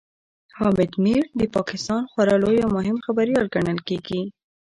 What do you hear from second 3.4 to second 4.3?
ګڼل کېږي